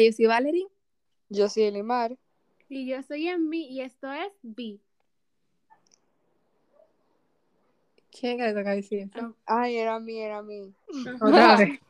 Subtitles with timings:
[0.00, 0.66] yo soy Valerie.
[1.28, 2.16] Yo soy Elimar.
[2.68, 4.80] Y yo soy Emmy y esto es B.
[8.10, 9.36] ¿Quién que le toca decir eso?
[9.46, 10.74] Ay, era mí, era mí.
[11.20, 11.80] Otra vez.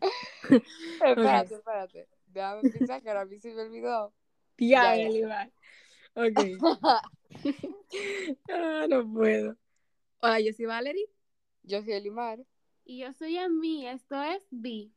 [1.04, 2.08] espérate, espérate.
[2.26, 4.12] Déjame pensar que ahora a mí se me olvidó.
[4.58, 5.08] Ya, Ya, ya.
[5.08, 5.52] Elimar.
[6.14, 6.38] Ok.
[8.50, 9.56] ah, no puedo.
[10.20, 11.08] Hola, yo soy Valerie.
[11.62, 12.44] Yo soy Elimar.
[12.84, 14.90] Y yo soy Emmy y esto es B.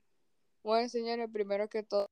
[0.63, 2.07] Bueno, señores, primero que todo,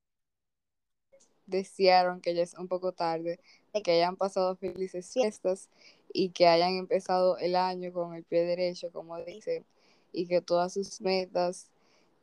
[1.48, 3.40] desearon que ya es un poco tarde,
[3.84, 5.70] que hayan pasado felices fiestas
[6.14, 9.66] y que hayan empezado el año con el pie derecho, como dicen,
[10.12, 11.70] y que todas sus metas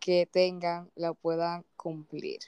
[0.01, 2.41] que tengan la puedan cumplir.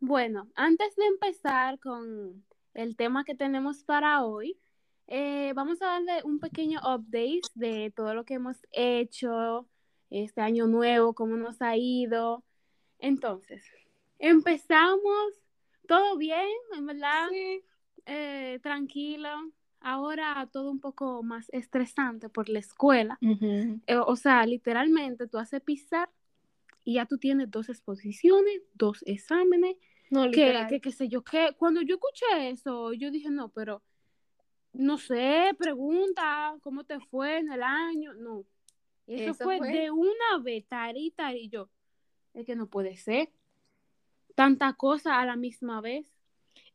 [0.00, 4.58] Bueno, antes de empezar con el tema que tenemos para hoy,
[5.06, 9.66] eh, vamos a darle un pequeño update de todo lo que hemos hecho
[10.12, 12.44] este año nuevo, cómo nos ha ido.
[12.98, 13.64] Entonces,
[14.18, 15.42] empezamos
[15.88, 17.28] todo bien, en verdad,
[18.06, 19.28] eh, tranquilo.
[19.80, 23.18] Ahora todo un poco más estresante por la escuela.
[23.20, 26.08] Eh, o sea, literalmente tú haces pisar
[26.84, 29.76] y ya tú tienes dos exposiciones, dos exámenes,
[30.10, 33.82] No, que, que, sé yo, que cuando yo escuché eso, yo dije, no, pero
[34.72, 38.14] no sé, pregunta, ¿cómo te fue en el año?
[38.14, 38.44] No,
[39.06, 39.72] eso, Eso fue, fue.
[39.72, 41.68] de una vez, tarita, y yo,
[42.34, 43.30] es que no puede ser,
[44.34, 46.12] tanta cosa a la misma vez.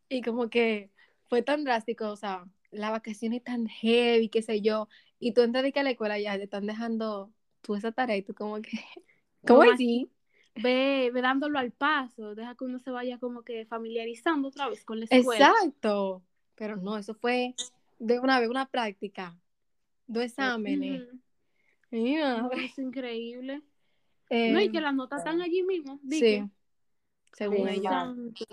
[0.09, 0.91] Y como que
[1.27, 4.87] fue tan drástico, o sea, la vacación es tan heavy, qué sé yo,
[5.19, 8.17] y tú entras de que a la escuela ya te están dejando tú esa tarea
[8.17, 8.71] y tú como que,
[9.45, 10.09] ¿cómo así?
[10.55, 14.83] Ve, ve dándolo al paso, deja que uno se vaya como que familiarizando otra vez
[14.83, 15.51] con la escuela.
[15.51, 16.23] Exacto,
[16.55, 17.53] pero no, eso fue
[17.99, 19.37] de una vez una práctica,
[20.07, 21.03] dos exámenes.
[21.03, 21.19] Ujú.
[21.19, 21.26] Y
[21.91, 23.61] es increíble.
[24.29, 25.99] eh, no, y que las notas están allí mismo.
[26.09, 26.49] sí, que-
[27.33, 27.83] según.
[27.83, 28.45] Santo.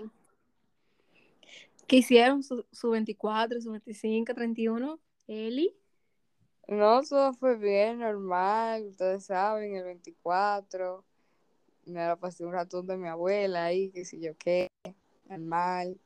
[1.87, 2.43] ¿Qué hicieron?
[2.43, 5.01] Su, su 24, su 25, 31.
[5.27, 5.75] Eli,
[6.69, 11.05] No, todo fue bien, normal, ustedes saben, el 24,
[11.87, 14.69] me la pasé un ratón de mi abuela ahí, que si yo qué,
[15.29, 15.99] normal.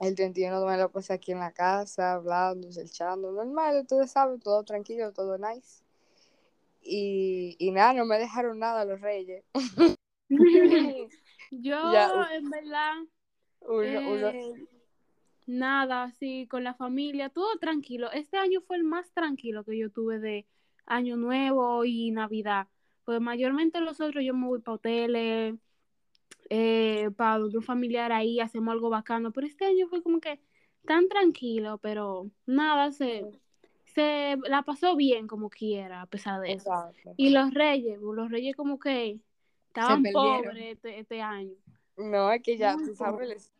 [0.00, 4.62] El 31 me lo pasé aquí en la casa, hablando, echando, normal, ustedes saben, todo
[4.64, 5.81] tranquilo, todo nice.
[6.84, 9.44] Y, y nada, no me dejaron nada los reyes.
[10.28, 11.08] yo
[11.52, 12.28] Ya.
[12.34, 12.94] en verdad,
[13.60, 14.66] Uno, uno, eh,
[15.46, 18.10] nada, así con la familia, todo tranquilo.
[18.12, 20.46] Este año fue el más tranquilo que yo tuve de
[20.86, 22.68] Año Nuevo y Navidad.
[23.04, 25.54] Pues mayormente los otros yo me voy para hoteles,
[26.50, 29.32] eh, para un familiar ahí, hacemos algo bacano.
[29.32, 30.40] Pero este año fue como que
[30.86, 33.24] tan tranquilo, pero nada, se,
[33.94, 36.70] se la pasó bien como quiera, a pesar de eso.
[36.70, 37.14] exacto.
[37.16, 39.20] Y los reyes, los reyes como que
[39.68, 41.54] estaban pobres este, este año.
[41.96, 43.52] No, es que ya, tú sabes, les-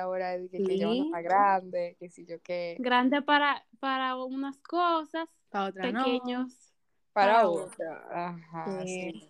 [0.00, 1.02] ahora de que, que ya uno Sí.
[1.06, 6.04] está grande, que si yo qué, Grande para, para unas cosas, Para otra no.
[6.04, 6.72] pequeños.
[7.12, 8.28] para para otra.
[8.28, 9.10] Ajá, Sí.
[9.10, 9.28] sí.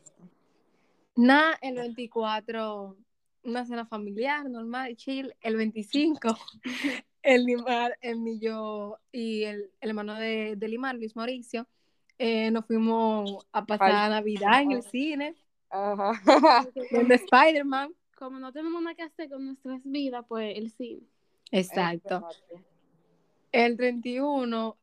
[1.16, 2.96] Nada, el 24,
[3.42, 5.34] una cena familiar, normal, chill.
[5.40, 6.36] El 25,
[7.34, 11.66] el Limar, el yo y el, el hermano de, de Limar, Luis Mauricio,
[12.18, 15.34] eh, nos fuimos a pasar Al- Navidad en el cine,
[15.70, 16.20] Ajá.
[16.90, 17.94] viendo Spider-Man.
[18.16, 21.02] Como no tenemos nada que hacer con nuestras vidas, pues el cine.
[21.52, 22.26] Exacto.
[23.52, 24.76] El 31,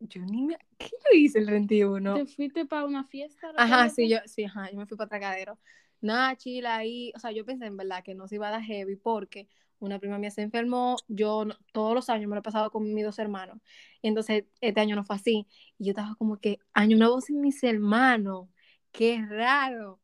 [0.00, 0.58] yo ni me...
[0.78, 2.14] ¿Qué yo hice el 31?
[2.14, 3.52] ¿Te fuiste para una fiesta?
[3.56, 5.58] Ajá, sí, yo, sí, ajá, yo me fui para Tracadero.
[6.00, 8.62] Nada, chila ahí, o sea, yo pensé en verdad que no se iba a dar
[8.62, 9.48] heavy porque
[9.80, 12.92] una prima mía se enfermó, yo no- todos los años me lo he pasado con
[12.94, 13.58] mis dos hermanos,
[14.02, 15.46] y entonces este año no fue así,
[15.78, 18.48] y yo estaba como que, año nuevo sin mis hermanos,
[18.92, 20.00] qué raro,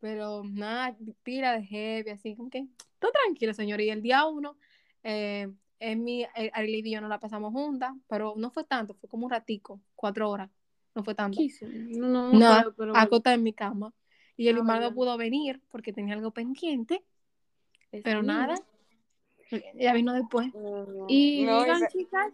[0.00, 2.66] pero nada, pila de heavy, así como que,
[2.98, 4.56] todo tranquilo, señor, y el día uno,
[5.02, 5.48] eh,
[5.80, 9.08] es mi, eh, Ariel y yo no la pasamos juntas, pero no fue tanto, fue
[9.08, 10.50] como un ratico, cuatro horas,
[10.94, 11.40] no fue tanto.
[11.62, 12.94] No, no, pero
[13.32, 13.92] en mi cama.
[14.36, 17.04] Y el Ah, no pudo venir porque tenía algo pendiente,
[18.02, 18.60] pero nada.
[19.74, 20.48] Ya vino después.
[21.08, 22.32] Y No, digan, esa- chicas,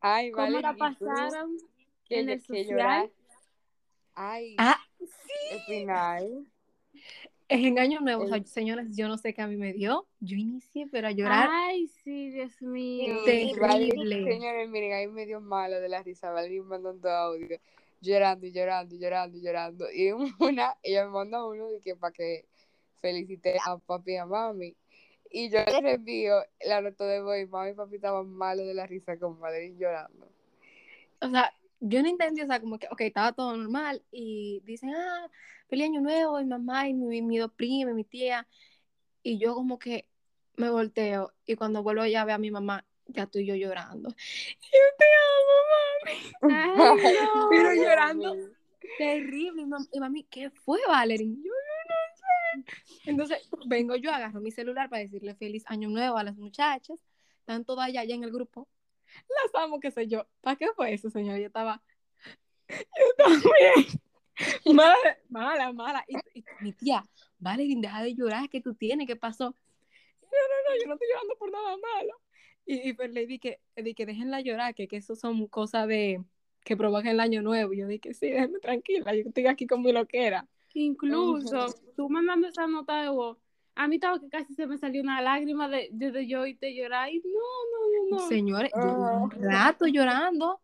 [0.00, 1.56] Ay, ¿cómo vale, la pasaron
[2.04, 2.68] Que en el que social?
[2.68, 3.10] llorar.
[4.14, 4.78] Ay, Ah,
[5.50, 6.46] el final.
[7.48, 8.24] es engaño nuevo.
[8.24, 10.06] O sea, El- señores, yo no sé qué a mí me dio.
[10.20, 11.48] Yo inicié, pero a llorar.
[11.50, 13.14] Ay, sí, Dios mío.
[13.24, 14.24] Sí, vale, terrible.
[14.24, 17.58] señores, miren, ahí me dio malo de la risa, Valerie mandando audio,
[18.00, 19.86] llorando y llorando y llorando y llorando.
[19.92, 20.10] Y
[20.40, 22.46] una, ella me manda uno de que para que
[23.00, 24.74] felicite a papi y a mami.
[25.38, 28.72] Y yo le envío la nota de voz y mami y papi estaban malos de
[28.72, 30.30] la risa con Valerie llorando.
[31.20, 34.94] O sea, yo no entendí, o sea, como que, ok, estaba todo normal y dicen,
[34.94, 35.30] ah,
[35.68, 38.48] feliz año nuevo, mi mamá y mi, mi dos primas, mi tía,
[39.22, 40.08] y yo como que
[40.56, 44.08] me volteo y cuando vuelvo ya veo a mi mamá, ya estoy yo llorando.
[44.08, 45.04] Yo te
[45.36, 46.96] amo, mami.
[47.04, 47.48] Ay, no.
[47.50, 48.34] Pero llorando.
[48.96, 49.62] Terrible.
[49.62, 51.36] Y mam- y mami, ¿qué fue, Valerie?
[51.44, 51.52] Yo.
[53.04, 56.98] Entonces, vengo yo, agarro mi celular para decirle feliz año nuevo a las muchachas.
[57.40, 58.68] Están todas allá, allá en el grupo.
[59.28, 60.26] Las amo, qué sé yo.
[60.40, 61.38] ¿Para qué fue eso, señor?
[61.38, 61.82] Yo estaba.
[62.68, 64.00] Yo también.
[64.74, 66.04] Mala, mala, mala.
[66.08, 67.02] Y, y mi tía,
[67.38, 69.06] Valerie, deja de llorar, ¿qué tú tienes?
[69.06, 69.44] ¿Qué pasó?
[69.44, 69.52] No,
[70.30, 72.20] no, no, yo no estoy llorando por nada malo.
[72.66, 76.22] Y, y pues le dije di que déjenla llorar, que, que eso son cosas de
[76.64, 77.72] que provocan el año nuevo.
[77.72, 80.46] Y yo dije, sí, déjenme tranquila, yo estoy aquí con mi loquera.
[80.78, 83.38] Incluso, tú mandando esa nota de voz,
[83.74, 86.74] a mí estaba que casi se me salió una lágrima de, de, de yo oírte
[86.74, 87.10] llorar.
[87.10, 88.28] Y no, no, no, no.
[88.28, 89.20] Señores, yo Ah.
[89.22, 90.60] un rato llorando,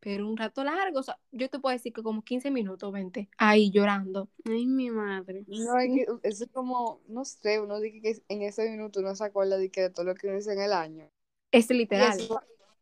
[0.00, 0.98] pero un rato largo.
[0.98, 4.28] O sea, yo te puedo decir que como 15 minutos, 20, ahí llorando.
[4.44, 5.44] Ay, mi madre.
[5.46, 9.14] No, es que eso es como, no sé, uno dice que en ese minuto uno
[9.14, 11.08] se acuerda de, que de todo lo que uno hizo en el año.
[11.52, 12.18] Es Y, literal.
[12.18, 12.40] eso-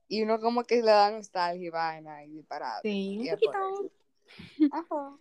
[0.09, 2.81] y uno como que le da nostalgia y vaina y disparado.
[2.83, 3.85] Sí, un Y es por poquito.
[3.85, 3.91] eso.
[4.73, 5.17] Ajá.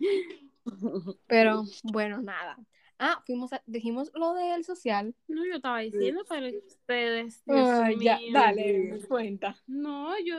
[1.26, 2.58] Pero bueno, nada.
[2.98, 5.14] Ah, fuimos a- dijimos lo del social.
[5.26, 9.56] No, yo estaba diciendo, pero ustedes, Ay, ya, dale, cuenta.
[9.66, 10.36] No, yo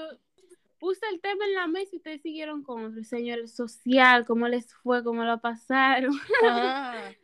[0.79, 4.47] puse el tema en la mesa y ustedes siguieron con otro señor el social, cómo
[4.47, 6.13] les fue, cómo lo pasaron.
[6.43, 7.09] Ah.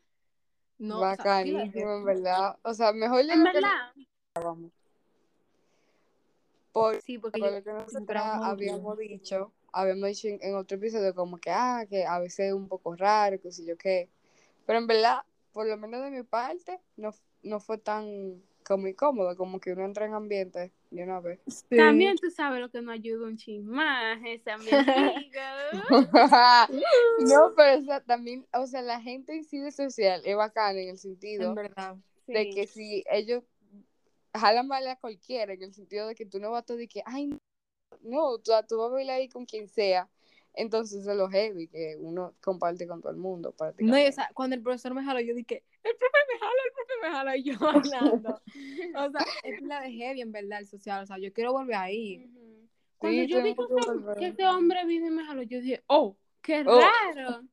[0.79, 2.59] No, Bacanísimo, en verdad.
[2.61, 3.93] O sea, mejor de En que verdad,
[6.71, 10.77] por, Sí, porque por yo, lo que nosotros habíamos dicho, habíamos dicho en, en otro
[10.77, 14.09] episodio como que, ah, que a veces es un poco raro, que sé yo qué.
[14.65, 15.21] Pero en verdad,
[15.51, 17.11] por lo menos de mi parte, no,
[17.43, 21.39] no fue tan como incómodo, como que uno entra en ambiente de una vez.
[21.47, 21.77] sí.
[21.77, 24.93] también tú sabes lo que nos ayuda un más, ese ambiente.
[27.19, 30.81] no, pero o sea, también, o sea, la gente en sí de social es bacana
[30.81, 31.95] en el sentido en verdad.
[32.27, 33.43] de que si ellos
[34.33, 36.87] jalan mal a cualquiera, en el sentido de que tú no vas a todo y
[36.87, 37.29] que, ay,
[38.01, 40.09] no, no, tú, tú vas a bailar ahí con quien sea,
[40.53, 43.53] entonces eso es lo heavy, que uno comparte con todo el mundo.
[43.77, 46.73] No, o sea, cuando el profesor me jaló, yo dije, el profe me jala, el
[46.73, 47.53] profe me jala, y yo
[48.21, 48.41] bailando.
[48.95, 51.03] o sea, es la de heavy, en verdad, el social.
[51.03, 52.29] O sea, yo quiero volver ahí.
[52.97, 53.55] Cuando yo vi
[54.17, 56.79] que, ese hombre vino y me jaló, yo dije, oh, qué Oh.
[56.79, 57.43] raro.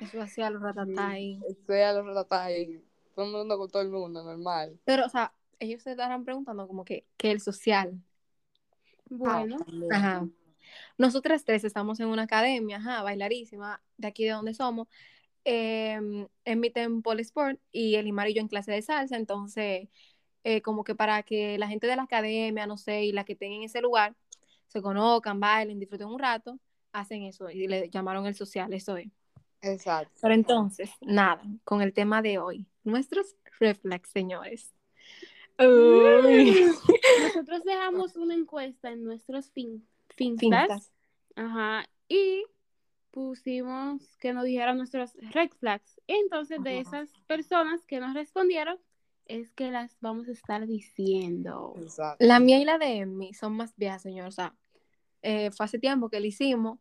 [0.00, 1.40] Eso hacía los ratatá ahí.
[1.48, 2.82] Estoy a los ratas ahí,
[3.14, 4.78] todo el mundo con todo el mundo, normal.
[4.84, 8.00] Pero, o sea, ellos se estarán preguntando como que, que el social.
[9.10, 9.58] Bueno,
[9.90, 10.26] Ajá.
[10.96, 14.88] Nosotras tres estamos en una academia, ajá, bailarísima, de aquí de donde somos,
[15.44, 15.98] eh,
[16.44, 19.88] en mi Temple Sport y Elimar y yo en clase de salsa, entonces,
[20.44, 23.32] eh, como que para que la gente de la academia, no sé, y la que
[23.32, 24.14] estén en ese lugar,
[24.68, 26.58] se conozcan, bailen, disfruten un rato,
[26.92, 29.08] hacen eso y le llamaron el social, eso es.
[29.62, 30.12] Exacto.
[30.22, 34.72] Pero entonces, nada, con el tema de hoy, nuestros reflex, señores.
[35.60, 36.66] Uy.
[37.22, 39.86] nosotros dejamos una encuesta en nuestros fin,
[40.16, 40.92] finstas, Finstas.
[41.36, 42.44] Ajá, y
[43.10, 46.00] pusimos que nos dijeran nuestros red flags.
[46.06, 48.78] Entonces, de esas personas que nos respondieron,
[49.26, 51.74] es que las vamos a estar diciendo.
[51.76, 52.24] Exacto.
[52.24, 54.26] La mía y la de Emmy son más viejas, señor.
[54.26, 54.56] O sea,
[55.22, 56.80] eh, fue hace tiempo que la hicimos,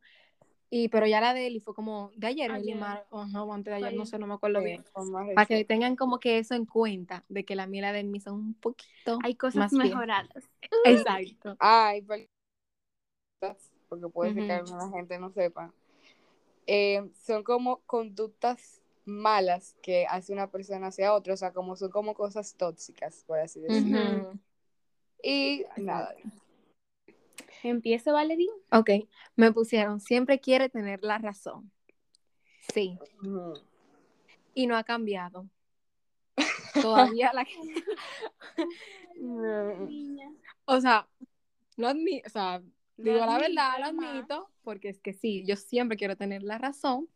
[0.70, 2.72] y, pero ya la de Eli fue como de ayer, Ayer.
[2.74, 4.84] Elimar, ajá, o antes de ayer, no sé, no me acuerdo bien.
[5.36, 8.36] Para que tengan como que eso en cuenta, de que la la de Emmy son
[8.36, 10.50] un poquito Hay cosas más mejoradas.
[10.86, 11.56] Exacto.
[11.60, 12.28] Ay, pero-
[13.88, 15.74] porque puede ser que alguna gente no sepa.
[16.68, 21.90] Eh, son como conductas malas que hace una persona hacia otra, o sea, como son
[21.90, 24.40] como cosas tóxicas, por así decirlo.
[25.24, 26.14] Y nada,
[27.64, 28.50] Empieza, Valerín.
[28.72, 28.90] Ok,
[29.36, 31.72] me pusieron, siempre quiere tener la razón.
[32.74, 32.98] Sí,
[34.54, 35.50] y no ha cambiado.
[36.82, 37.46] Todavía la
[39.18, 40.30] Niña.
[40.66, 41.08] O sea,
[41.78, 42.62] no admito, o sea,
[42.96, 47.10] digo la verdad, lo admito, porque es que sí, yo siempre quiero tener la razón.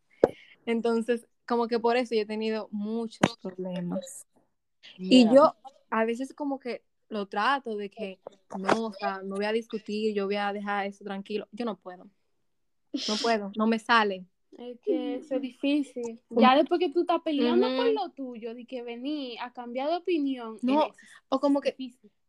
[0.65, 4.25] Entonces, como que por eso yo he tenido muchos problemas.
[4.97, 5.55] Y yo
[5.91, 8.19] a veces como que lo trato de que
[8.57, 11.47] no, o sea, no voy a discutir, yo voy a dejar eso tranquilo.
[11.51, 12.09] Yo no puedo.
[13.07, 14.25] No puedo, no me sale.
[14.57, 16.21] Es que eso es difícil.
[16.29, 19.95] Ya después que tú estás peleando por lo tuyo, de que vení a cambiar de
[19.97, 20.57] opinión.
[20.61, 20.91] No,
[21.29, 21.75] O como que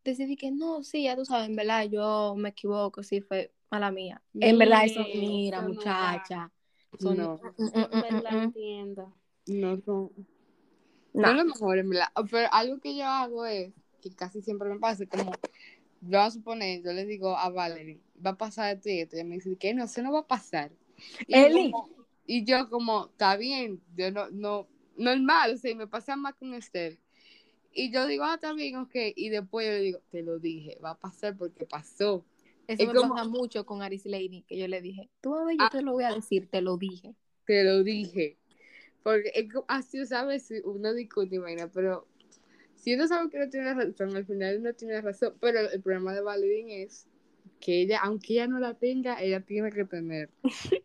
[0.03, 3.91] decidí que no, sí, ya tú sabes, en verdad, yo me equivoco, sí, fue mala
[3.91, 4.23] mía.
[4.41, 6.51] En verdad, eso, mira, eso no muchacha.
[6.99, 7.41] eso No.
[7.59, 9.15] mm, mm, mm, En verdad entiendo.
[9.47, 9.77] No.
[9.87, 10.11] No.
[11.13, 12.09] No es lo mejor, en verdad.
[12.31, 13.73] Pero algo que yo hago es,
[14.11, 15.33] que casi siempre me pasa, como
[16.03, 19.21] vamos a suponer, yo le digo a Valerie, va a pasar esto y esto, y
[19.21, 20.71] ella me dice, que no, eso no va a pasar.
[21.27, 21.71] Y, Eli.
[21.71, 21.89] como-
[22.27, 26.53] y yo como, está bien, yo no, no, normal, o sea, me pasa más con
[26.55, 26.99] Esther.
[27.73, 30.79] Y yo digo, ah, está bien, ok, y después yo le digo, te lo dije,
[30.85, 32.25] va a pasar porque pasó.
[32.67, 35.45] Eso Es me como- pasa mucho con Aris Lady, que yo le dije, tú a
[35.45, 35.71] ver, yo Ah.
[35.71, 37.15] te lo voy a decir, te lo dije.
[37.47, 38.39] te lo dije.
[39.03, 40.51] Porque es como- así, ¿sabes?
[40.65, 42.07] Uno discute, imagina, pero
[42.85, 45.35] si uno sabe que no tiene razón, al final no tiene razón.
[45.41, 47.07] Pero el problema de Valerie es
[47.59, 50.29] que ella, aunque ella no la tenga, ella tiene que tener.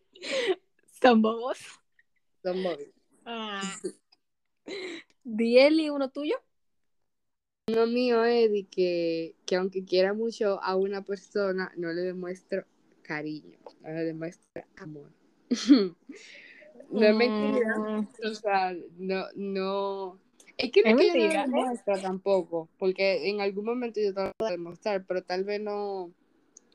[1.01, 1.59] Son bobos.
[2.41, 2.87] Son bobos.
[5.25, 6.35] Dieli, uno tuyo.
[7.67, 12.65] Uno mío es de que, que aunque quiera mucho a una persona, no le demuestro
[13.01, 15.11] cariño, no le demuestra amor.
[16.91, 20.28] no es mentira, Mm, o sea, no, no.
[20.59, 21.47] Es que no Es no mentira, ¿eh?
[21.47, 25.61] demuestra tampoco, porque en algún momento yo te lo voy a demostrar, pero tal vez
[25.61, 26.13] no,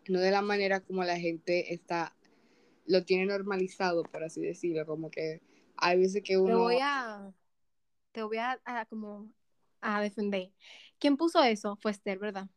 [0.09, 2.17] no de la manera como la gente está,
[2.87, 5.43] lo tiene normalizado, por así decirlo, como que
[5.77, 6.61] hay veces que Te uno...
[6.61, 7.31] voy a,
[8.13, 9.31] te voy a, a como
[9.83, 10.51] a defender.
[10.99, 11.77] ¿Quién puso eso?
[11.83, 12.49] Fue Esther, ¿verdad?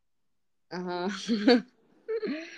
[0.70, 1.10] Ajá.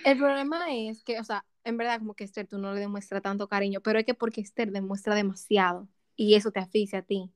[0.05, 3.23] El problema es que, o sea, en verdad como que Esther tú no le demuestras
[3.23, 7.31] tanto cariño, pero es que porque Esther demuestra demasiado y eso te asfixia a ti.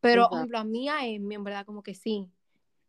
[0.00, 0.38] Pero, por Exacto.
[0.38, 2.28] ejemplo, a mí, a Emi, en verdad como que sí.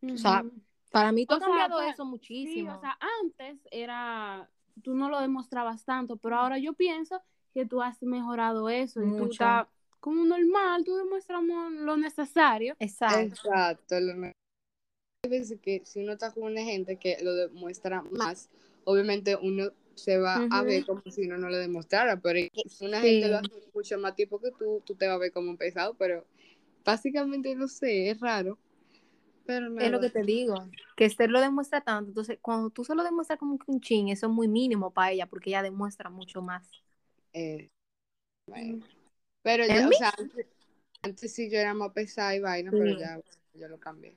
[0.01, 0.45] O sea,
[0.91, 2.73] para mí tú O has sea, cambiado eso Sí, muchísimo.
[2.73, 4.49] o sea, antes era,
[4.83, 7.21] tú no lo demostrabas tanto, pero ahora yo pienso
[7.53, 9.43] que tú has mejorado eso y tú Mucho.
[9.43, 9.67] estás
[9.99, 12.75] como normal, tú demuestras mo- lo necesario.
[12.79, 13.35] Exacto.
[13.37, 13.95] Exacto.
[15.25, 18.49] Hay veces que si uno está con una gente que lo demuestra más,
[18.83, 20.65] obviamente uno se va a Ujú.
[20.65, 23.07] ver como si uno no lo demostrara, pero que si una Sí.
[23.07, 25.57] gente lo hace mucho más tiempo que tú, tú te vas a ver como un
[25.57, 26.25] pesado, pero
[26.83, 28.57] básicamente no sé, es raro.
[29.45, 29.85] Pero nada.
[29.85, 30.55] Es lo que te digo,
[30.95, 34.09] que Esther lo demuestra tanto, entonces cuando tú se lo demuestras como que un chin,
[34.09, 36.69] eso es muy mínimo para ella, porque ella demuestra mucho más.
[37.33, 37.69] eh,
[38.47, 38.85] bueno.
[39.43, 39.95] Pero ¿En ya, o mí?
[39.97, 40.47] sea, antes,
[41.03, 42.77] antes sí yo era más pesada y vaina, Sí.
[42.77, 43.19] pero ya
[43.53, 44.15] yo lo cambié.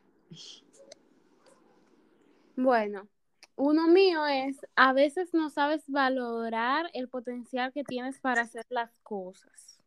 [2.56, 3.08] Bueno,
[3.56, 8.90] uno mío es, a veces no sabes valorar el potencial que tienes para hacer las
[9.02, 9.78] cosas.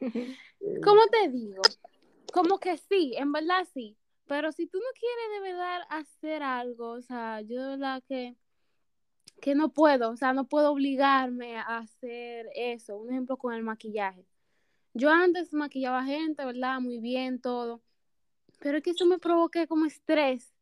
[0.82, 1.62] ¿Cómo te digo?
[2.32, 3.96] Como que sí, en verdad sí.
[4.26, 8.36] Pero si tú no quieres de verdad hacer algo, o sea, yo de verdad que,
[9.40, 12.98] que no puedo, o sea, no puedo obligarme a hacer eso.
[12.98, 14.26] Un ejemplo con el maquillaje.
[14.94, 16.80] Yo antes maquillaba gente, ¿verdad?
[16.80, 17.82] Muy bien, todo.
[18.60, 20.54] Pero es que eso me provoca como estrés.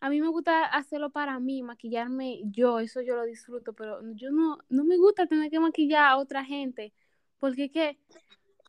[0.00, 4.30] A mí me gusta hacerlo para mí, maquillarme yo, eso yo lo disfruto, pero yo
[4.30, 6.94] no, no me gusta tener que maquillar a otra gente,
[7.38, 7.98] porque que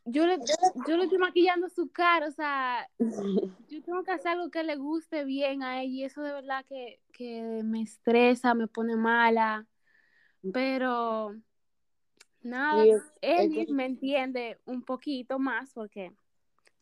[0.04, 0.38] yo le,
[0.86, 2.88] yo le estoy maquillando su cara, o sea,
[3.68, 6.64] yo tengo que hacer algo que le guste bien a ella y eso de verdad
[6.68, 9.66] que, que me estresa, me pone mala,
[10.52, 11.34] pero
[12.42, 12.84] nada,
[13.20, 16.12] es- que- me entiende un poquito más porque,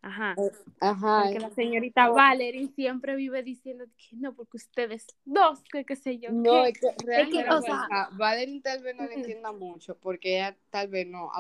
[0.02, 0.36] ajá,
[0.80, 1.22] Ajá.
[1.22, 6.18] porque la señorita Valerie siempre vive diciendo que no, porque ustedes dos, que qué sé
[6.18, 6.70] yo, No, qué.
[6.70, 10.88] es que realmente, o sea- Valerie tal vez no le entienda mucho, porque ella tal
[10.88, 11.30] vez no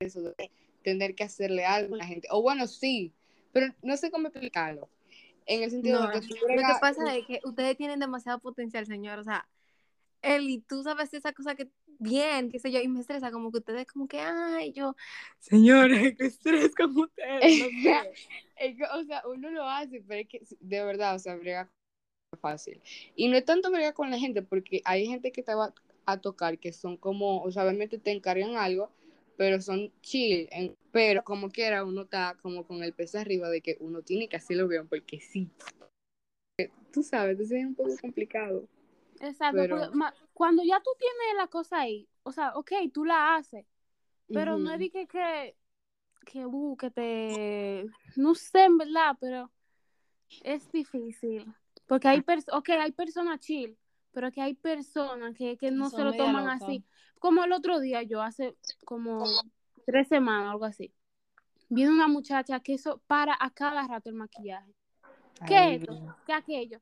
[0.00, 0.50] eso de
[0.82, 2.28] tener que hacerle algo a la gente.
[2.30, 3.12] O bueno, sí,
[3.52, 4.88] pero no sé cómo explicarlo.
[5.46, 8.38] En el sentido No, de que tú lo que pasa es que ustedes tienen demasiado
[8.38, 9.18] potencial, señor.
[9.18, 9.46] O sea,
[10.22, 13.58] Eli, tú sabes esa cosa que bien, qué sé yo, y me estresa como que
[13.58, 14.96] ustedes como que, ay, yo,
[15.38, 18.12] señores, qué estrés con ustedes, no sé.
[18.56, 21.70] es que, o sea, uno lo hace, pero es que de verdad, o sea, brega
[22.40, 22.80] fácil.
[23.14, 25.72] Y no es tanto bregar con la gente, porque hay gente que te va
[26.06, 28.90] a tocar que son como, o sea, obviamente te encargan algo,
[29.36, 33.60] pero son chill, en- pero como quiera uno está como con el peso arriba de
[33.60, 35.50] que uno tiene que hacerlo bien, porque sí.
[36.92, 38.68] Tú sabes, entonces es un poco complicado.
[39.20, 43.04] Exacto, Pero- porque ma- cuando ya tú tienes la cosa ahí, o sea, ok, tú
[43.04, 43.64] la haces,
[44.28, 45.56] pero no es de que, que,
[46.26, 47.86] que, uh, que te,
[48.16, 49.50] no sé en verdad, pero
[50.42, 51.46] es difícil,
[51.86, 53.76] porque hay, pers ok, hay personas chill,
[54.12, 56.84] pero que hay personas que, que no Son se lo toman así,
[57.18, 59.44] como el otro día yo, hace como
[59.86, 60.92] tres semanas, algo así,
[61.68, 64.72] vino una muchacha que eso para a cada rato el maquillaje,
[65.46, 65.96] ¿qué esto?
[66.26, 66.80] ¿Qué aquello?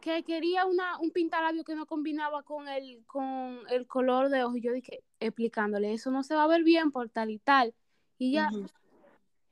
[0.00, 4.56] Que quería una, un pintalabio que no combinaba con el, con el color de ojos.
[4.58, 7.72] Y yo dije, explicándole, eso no se va a ver bien por tal y tal.
[8.18, 8.66] Y Ujú.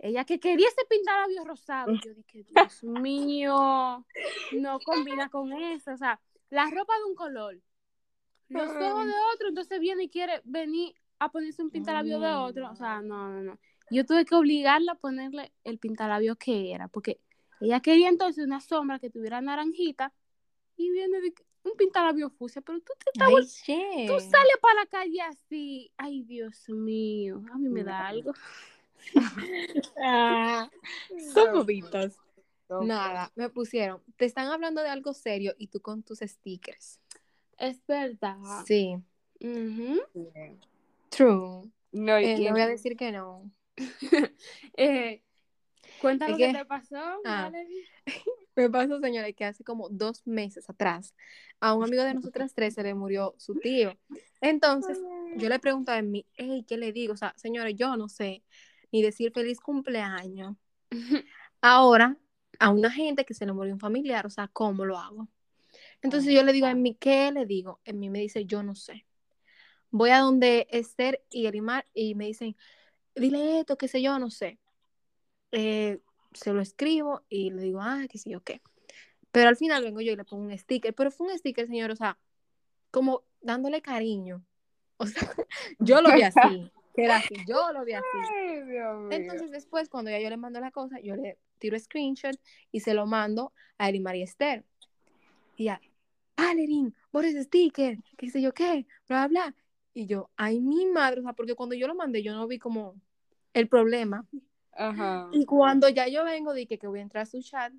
[0.00, 1.94] ella que quería ese pintalabio rosado.
[1.94, 4.04] Yo dije, Dios mío,
[4.50, 5.92] no combina con eso.
[5.92, 7.58] O sea, la ropa de un color,
[8.48, 12.70] los ojos de otro, entonces viene y quiere venir a ponerse un pintalabio de otro.
[12.70, 13.58] O sea, no, no, no.
[13.90, 17.20] Yo tuve que obligarla a ponerle el pintalabio que era, porque
[17.60, 20.12] ella quería entonces una sombra que tuviera naranjita
[20.76, 24.06] y viene de un pintalabio fucsia, pero tú te estás Ay.
[24.06, 25.92] Tú sales para la calle así.
[25.96, 27.42] Ay, Dios mío.
[27.52, 28.32] A mí me da algo.
[30.02, 30.70] Ah,
[31.32, 32.18] son bobitos.
[32.80, 34.02] Nada, me pusieron.
[34.16, 37.00] Te están hablando de algo serio y tú con tus stickers.
[37.58, 38.36] Es verdad.
[38.66, 38.96] Sí,
[39.40, 40.00] Ujú.
[40.12, 40.58] True.
[41.10, 41.72] true.
[41.92, 43.50] No, y Eh, que- no voy a decir que no.
[44.76, 45.22] Eh,
[46.00, 47.50] cuéntanos Es qué que- te pasó, Ah.
[48.56, 51.14] Me pasó, señores, que hace como dos meses atrás
[51.60, 53.96] a un amigo de nosotras tres se le murió su tío.
[54.40, 54.98] Entonces,
[55.36, 57.14] yo le preguntaba a mí, hey, ¿qué le digo?
[57.14, 58.42] O sea, señores, yo no sé
[58.92, 60.56] ni decir feliz cumpleaños.
[61.62, 62.16] Ahora,
[62.60, 65.26] a una gente que se le murió un familiar, o sea, ¿cómo lo hago?
[66.02, 67.80] Entonces yo le digo a mí, ¿qué le digo?
[67.84, 69.06] En mí me dice, yo no sé.
[69.90, 72.56] Voy a donde Esther y Erimar y me dicen,
[73.14, 74.58] dile esto, qué sé yo, no sé.
[75.52, 76.00] Eh,
[76.34, 78.60] se lo escribo y le digo, ah, qué sé yo, qué.
[79.32, 81.90] Pero al final vengo yo y le pongo un sticker, pero fue un sticker, señor,
[81.90, 82.18] o sea,
[82.90, 84.44] como dándole cariño.
[84.98, 85.22] O sea,
[85.78, 88.04] yo lo vi así, que era así, yo lo vi así.
[88.14, 89.16] Ay.
[89.16, 92.36] Entonces después, cuando ya yo le mando la cosa, yo le tiro screenshot
[92.72, 94.64] y se lo mando a Erin y Esther.
[95.56, 95.80] Y ya,
[96.36, 99.54] Valerín, por ese sticker, qué sé yo qué, bla, bla, bla.
[99.94, 102.58] Y yo, ay, mi madre, o sea, porque cuando yo lo mandé, yo no vi
[102.58, 102.94] como
[103.52, 104.26] el problema.
[104.72, 105.28] Ajá.
[105.32, 107.72] Y cuando ya yo vengo, dije que voy a entrar a su chat,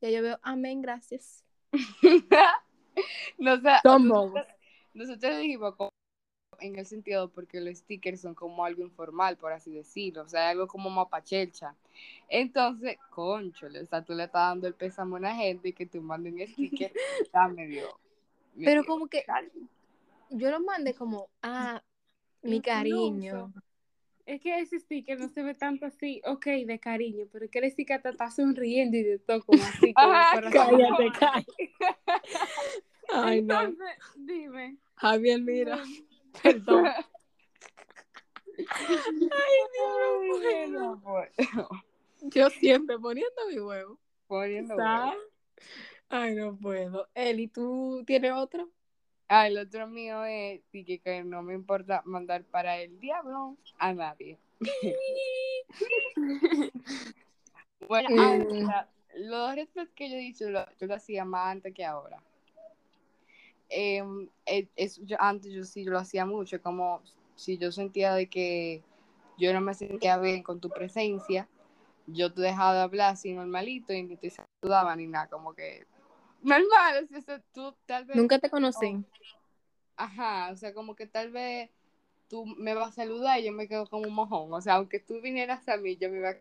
[0.00, 1.44] ya yo veo, amén, gracias.
[3.38, 4.46] no, o sea, nosotros,
[4.92, 5.74] nosotros dijimos
[6.60, 10.50] en el sentido porque los stickers son como algo informal, por así decirlo, o sea,
[10.50, 11.74] algo como mapachelcha.
[12.28, 15.86] Entonces, conchole, o sea, tú le estás dando el pésame a una gente y que
[15.86, 16.92] tú mandes un sticker,
[17.32, 17.98] ya me dio.
[18.54, 19.24] me Pero dio como que
[20.30, 21.82] yo lo mandé como, ah,
[22.42, 23.52] mi Incluso, cariño.
[24.26, 27.58] Es que ese sticker no se ve tanto así, ok, de cariño, pero es que
[27.58, 29.92] el sticker te está sonriendo y de todo como así.
[29.92, 30.40] Como Ajá.
[30.40, 31.74] Cállate, cállate.
[33.12, 33.60] Ay, no.
[33.60, 34.76] Entonces, dime.
[34.94, 35.82] Javier, mira.
[36.42, 36.86] Perdón.
[39.32, 41.28] Ay, no puedo.
[42.22, 43.98] Yo siempre poniendo mi huevo.
[44.26, 45.14] Poniendo ¿Sabes?
[45.14, 45.22] huevo.
[46.08, 47.08] Ay, no puedo.
[47.14, 48.68] Eli, ¿tú tienes otro?
[49.28, 53.94] Ah, el otro mío es que, que no me importa mandar para el diablo a
[53.94, 54.38] nadie.
[57.88, 58.42] bueno, ah, Mm.
[58.62, 61.84] o sea, los respetos que yo he dicho, lo- yo lo hacía más antes que
[61.84, 62.22] ahora.
[63.70, 67.02] Em, eh, eso yo, antes yo sí lo hacía mucho, como
[67.36, 68.82] si yo sentía de que
[69.38, 71.48] yo no me sentía bien con tu presencia,
[72.06, 75.86] yo te dejaba de hablar así normalito y ni te saludaba ni nada, como que
[76.42, 78.16] normal, o sea, tú tal vez...
[78.16, 79.04] Nunca te conocí.
[79.96, 81.70] Ajá, o sea, como que tal vez
[82.28, 84.52] tú me vas a saludar y yo me quedo como un mojón.
[84.52, 86.34] O sea, aunque tú vinieras a mí, yo me iba a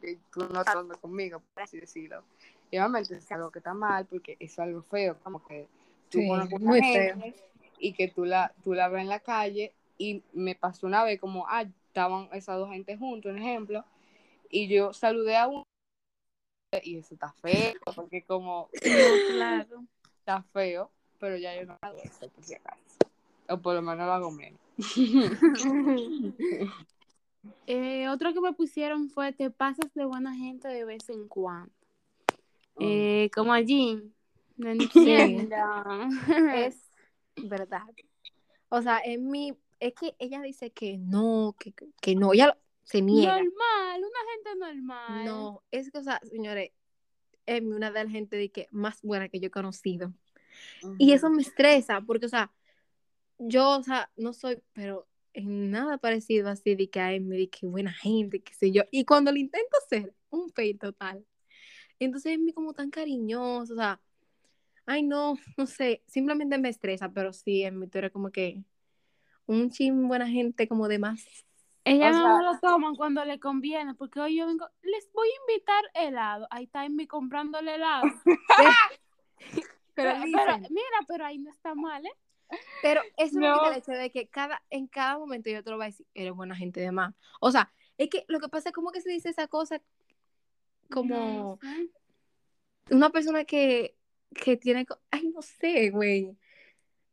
[0.00, 2.22] que tú no estás conmigo, por así decirlo.
[2.70, 5.66] Y obviamente es algo que está mal porque es algo feo, como que
[6.10, 7.34] tú Sí, conoces muy gente
[7.78, 11.20] y que tú la, tú la ves en la calle y me pasó una vez
[11.20, 13.84] como, ah, estaban esas dos gente juntos, un ejemplo,
[14.50, 15.62] y yo saludé a uno
[16.82, 18.68] y eso está feo, porque como
[19.26, 19.84] Claro.
[20.18, 22.78] está feo, pero ya yo no hago eso por si acaso.
[23.48, 24.60] O por lo menos lo hago menos.
[27.66, 31.72] Eh, otro que me pusieron fue te pasas de buena gente de vez en cuando.
[32.80, 34.12] Eh, como allí.
[34.58, 35.56] No entiendo.
[36.54, 36.76] Es
[37.36, 37.82] verdad.
[38.68, 42.58] O sea, en mi, es que ella dice que no, que, que no, ella lo-
[42.84, 43.34] se niega.
[43.34, 45.24] normal, una gente normal.
[45.24, 46.70] No, es que, o sea, señores,
[47.46, 50.12] es una de las gente de que más buena que yo he conocido.
[50.98, 52.52] Y eso me estresa, porque, o sea,
[53.38, 57.48] yo, o sea, no soy, pero en nada parecido así de que a Amy, de
[57.48, 58.82] que buena gente, qué sé yo.
[58.90, 61.24] Y cuando lo intento hacer, un fail total.
[61.98, 64.00] Entonces, Amy como tan cariñoso, o sea,
[64.88, 68.62] ay, no, no sé, simplemente me estresa, pero sí, Amy, tú eres como que
[69.46, 71.24] un chin buena gente, como de más.
[71.84, 75.28] Ellas O no sea- lo toman cuando le conviene, porque hoy yo vengo, les voy
[75.28, 76.46] a invitar helado.
[76.50, 78.08] Ahí está Amy comprándole helado.
[79.94, 80.12] Pero,
[80.70, 82.12] mira, pero ahí no está mal, ¿eh?
[82.82, 85.76] Pero eso no, quita el hecho de que cada, en cada momento yo te lo
[85.76, 87.14] voy a decir, eres buena gente de más.
[87.40, 89.82] O sea, es que lo que pasa es como que se dice esa cosa
[90.88, 91.90] como No sé.
[92.94, 93.96] una persona que,
[94.34, 96.36] que tiene, ay, no sé, güey.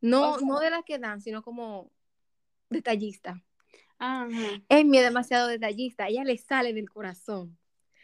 [0.02, 1.90] No, O sea- no de las que dan, sino como
[2.70, 3.42] detallista.
[3.98, 4.28] Ajá.
[4.70, 7.58] Amy es demasiado detallista, ella le sale del corazón.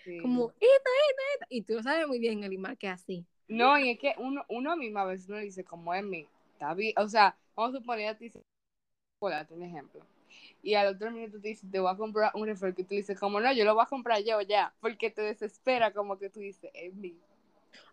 [0.03, 0.17] Sí.
[0.19, 1.45] Como, esto, esto, esto.
[1.49, 3.25] Y tú lo sabes muy bien, Elimar, que es así.
[3.47, 6.73] No, y es que uno, uno mismo a veces no dice como es mi, está
[6.73, 6.93] bien.
[6.97, 8.31] O sea, vamos a suponer a ti,
[9.19, 10.01] chocolate, un ejemplo.
[10.63, 13.19] Y al otro minuto te dice, te voy a comprar un refresco y tú dices,
[13.19, 16.39] como no, yo lo voy a comprar yo ya, porque te desespera como que tú
[16.39, 17.19] dices, es mi.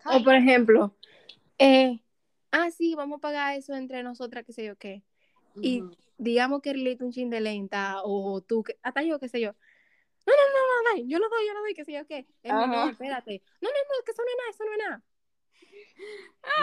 [0.04, 0.94] O por ejemplo,
[1.58, 2.00] eh,
[2.50, 5.02] ah, sí, vamos a pagar eso entre nosotras, qué sé yo qué.
[5.60, 5.82] Y
[6.18, 9.54] digamos que Lito un chin de lenta, o tú, que- hasta yo, qué sé yo.
[10.26, 12.26] No, no, no, no, no, yo lo doy, yo lo doy, qué sé yo qué.
[12.42, 12.90] Es mi, no, Ajá.
[12.90, 13.42] espérate.
[13.60, 15.02] No, no, no, que eso no es nada, eso no es nada.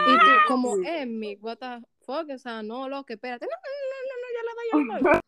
[0.08, 3.46] Y tú, como, Emmy, what the fuck, o sea, no, loco, espérate.
[3.46, 5.22] No, no, no, no, no, yo lo doy, yo lo doy.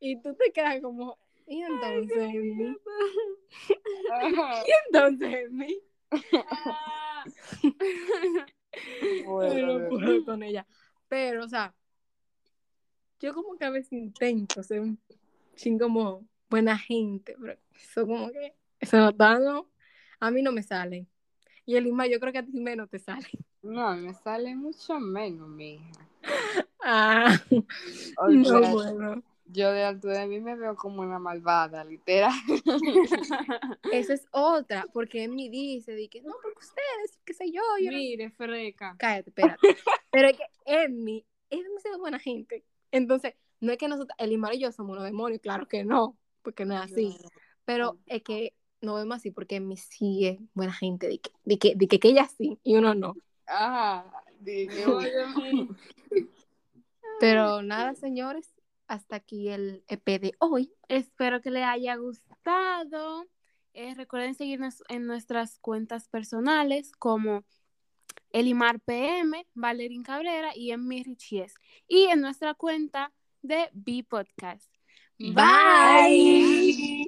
[0.00, 2.76] Y tú te quedas como, y entonces, Emmy,
[4.10, 4.62] Ajá.
[4.66, 5.80] y entonces, Emmy.
[9.24, 10.66] Bueno, con ella.
[11.08, 11.74] Pero, o sea,
[13.20, 14.98] yo como que a veces intento ser un
[15.80, 19.68] como buena gente, pero eso como que, eso no está, no,
[20.20, 21.06] a mí no me sale.
[21.64, 23.26] Y el Isma, yo creo que a ti menos te sale.
[23.62, 25.90] No, me sale mucho menos, mija.
[26.84, 27.36] Ah,
[28.28, 29.22] no, bueno.
[29.48, 32.32] Yo delante de mí me veo como una malvada, literal.
[33.92, 37.90] Esa es otra, porque Emmy dice, di que no, porque ustedes, qué sé yo, yo
[37.90, 37.96] no-".
[37.96, 38.96] Mire, freca.
[38.98, 39.60] Cállate, espérate.
[40.10, 42.64] Pero es que Emmy es demasiado buena gente.
[42.90, 46.16] Entonces, no es que nosotros, el Ismael y yo somos unos demonios, claro que no,
[46.42, 47.16] porque no es así.
[47.64, 51.58] Pero es que no vemos así porque Emmy sí es buena gente, de que, de
[51.58, 53.14] que, de que, que ella sí y uno no.
[53.46, 54.04] Ajá.
[54.40, 55.68] Dije, Óyeme.
[57.18, 58.52] Pero nada, señores,
[58.88, 60.72] hasta aquí el EP de hoy.
[60.88, 63.26] Espero que les haya gustado.
[63.74, 67.44] Eh, recuerden seguirnos en nuestras cuentas personales como
[68.30, 71.54] Elimar PM, Valerín Cabrera y Emmy Richies.
[71.86, 74.70] Y en nuestra cuenta de B Podcast.
[75.18, 77.06] Bye.